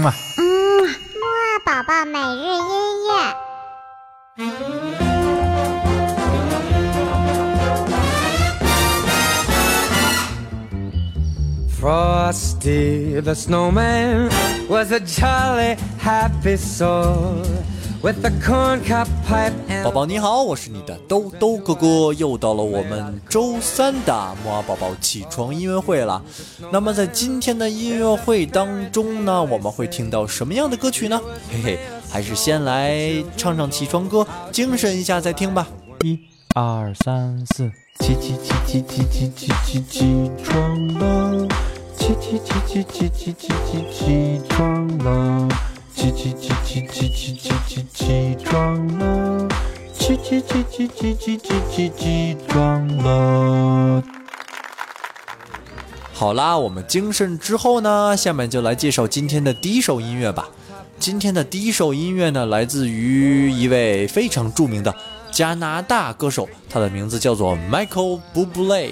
[0.00, 0.13] 嘛。
[0.37, 0.41] 嗯，
[0.83, 3.11] 木二宝宝每日音乐。
[11.79, 14.29] Frosty the snowman
[14.69, 17.43] was a jolly happy soul
[18.01, 26.21] With a corn cup pipe and 宝宝你好，我是你的兜兜哥哥，又到了我们周三的木儿宝宝起床音乐会了。
[26.71, 31.21] 那么在今天的音乐会当中呢，我们会听到什么样的歌曲呢？
[31.51, 35.67] 嘿嘿，还是先来唱唱起床歌，精神一下再听吧。
[36.03, 36.19] 一、
[36.55, 41.47] 二、三、四，起起起起起起起起起床了，
[41.95, 45.47] 起起起起起起起起起床了，
[46.01, 49.47] 起起起起起起起起起床了，
[49.93, 54.03] 起起起起起起起起起床了。
[56.11, 60.49] 好啦，我们精神之后呢，下面就来介绍今天的第一首音乐吧。
[60.97, 64.91] 今天的第一首音乐呢，来自于一位非常著名的
[65.31, 68.89] 加拿大歌手，他的名字叫做 Michael Bublé。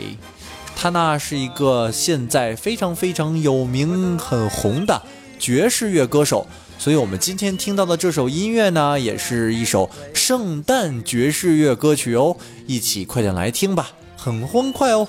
[0.76, 5.02] 他呢是一个现在非常非常有名、很红的
[5.40, 6.46] 爵士乐歌手，
[6.80, 12.38] 所以我们今天听到的这首音乐呢，也是一首圣诞爵士乐歌曲哦。
[12.66, 15.06] 一起快点来听吧，很欢快哦。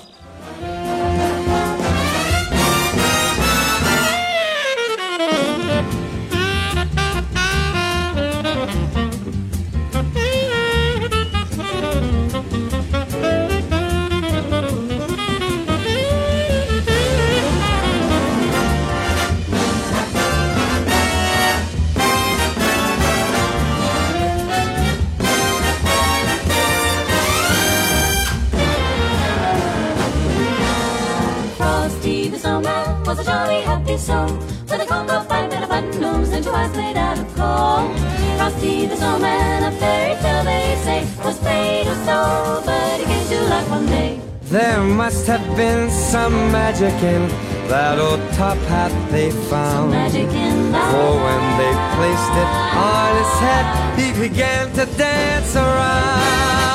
[32.31, 34.25] The snowman was a jolly happy soul
[34.69, 37.93] with a cocoa pipe and a button nose and two eyes made out of coal.
[38.37, 43.27] Frosty the snowman, a fairy tale they say, was made of snow, but he came
[43.27, 44.21] to life one day.
[44.43, 47.27] There must have been some magic in
[47.67, 49.91] that old top hat they found.
[49.91, 50.71] Magic in.
[50.91, 52.51] For when they placed it
[52.95, 53.65] on his head,
[53.99, 56.71] he began to dance around.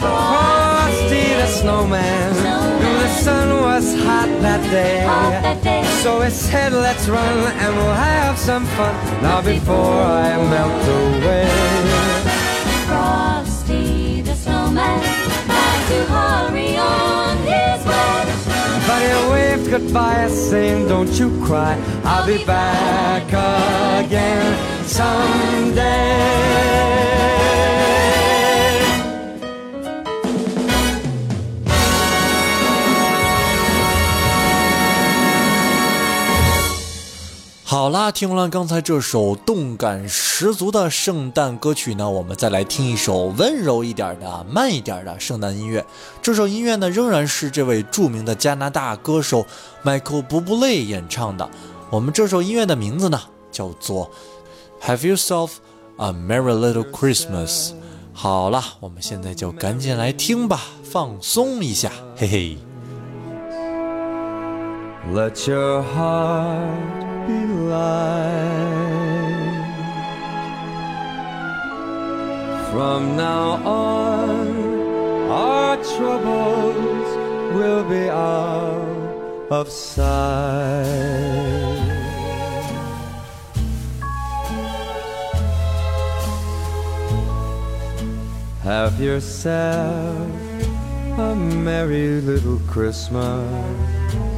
[0.00, 2.23] Frosty the snowman knew the sun
[3.74, 5.04] was hot that day.
[5.04, 5.82] Hot that day.
[6.02, 11.48] So he said, let's run and we'll have some fun now before I melt away.
[12.86, 15.00] Frosty the snowman
[15.54, 18.20] had to hurry on his way.
[18.86, 21.74] But he waved goodbye, saying, Don't you cry,
[22.04, 23.26] I'll be back
[24.04, 24.46] again
[24.86, 26.33] someday.
[37.94, 45.86] 啦，听完了刚才这首动感十足的圣诞歌曲呢，我们再来听一首温柔一点的、慢一点的圣诞音乐。
[46.20, 49.46] 这首音乐呢，仍然是这位著名的加拿大歌手
[49.84, 51.48] Michael Bublé 演唱的。
[51.88, 53.20] 我们这首音乐的名字呢，
[53.52, 54.10] 叫做
[54.84, 55.50] 《Have Yourself
[55.98, 57.68] a Merry Little Christmas》。
[58.12, 62.58] 好啦，我们现在就赶紧来听吧，放松一下，嘿嘿。
[65.14, 69.04] Let your heart light.
[72.70, 77.08] From now on, our troubles
[77.54, 81.14] will be out of sight.
[88.62, 90.30] Have yourself
[91.18, 94.33] a merry little Christmas.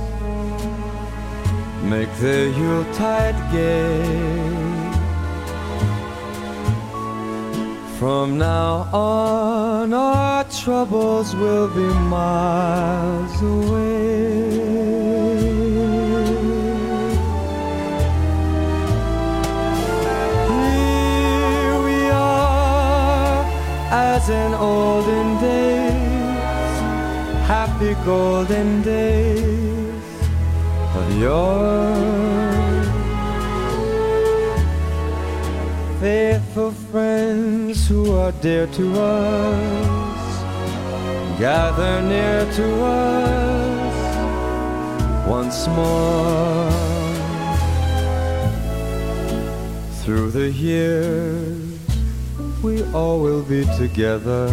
[1.88, 4.02] Make the Yuletide gay.
[7.96, 14.50] From now on, our troubles will be miles away.
[20.50, 23.44] Here we are,
[23.92, 26.80] as in olden days,
[27.46, 29.85] happy golden days
[31.18, 31.96] yore.
[36.00, 40.42] Faithful friends who are dear to us,
[41.38, 44.06] gather near to us
[45.26, 46.70] once more.
[50.02, 51.80] Through the years,
[52.62, 54.52] we all will be together.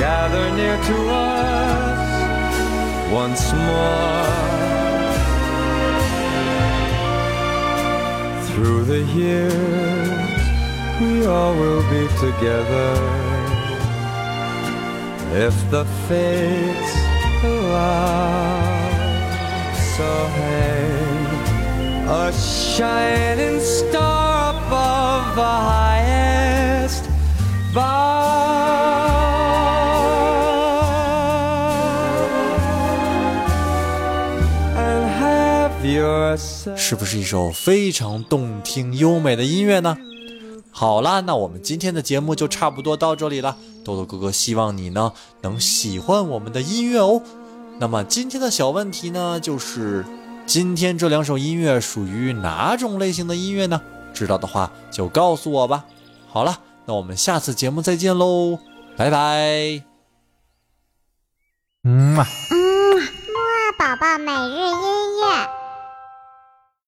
[0.00, 2.12] gather near to us
[3.12, 4.24] once more.
[8.48, 10.40] Through the years,
[11.00, 12.92] we all will be together
[15.46, 16.94] if the fates
[17.44, 18.62] allow.
[19.96, 21.03] So hang
[22.06, 27.04] a shining star above the highest
[27.72, 28.34] bough
[34.76, 39.96] and have yourself 是不是一首非常动听优美的音乐呢？
[40.70, 43.56] 好啦，那我们今天的节目就差不多到这里了。
[43.82, 47.22] 豆豆哥哥希望你呢能喜欢我们的音乐哦。
[47.78, 50.04] 那么今天的小问题呢，就是
[50.46, 53.80] 今天这两首音乐属于哪种类型的音乐呢？
[54.12, 55.84] 知道的话就告诉我吧。
[56.28, 58.58] 好了，那我们下次节目再见喽，
[58.96, 59.82] 拜拜。
[61.84, 62.24] 嗯嘛。
[62.50, 62.56] 嗯，
[62.96, 65.63] 木二宝宝每日音乐。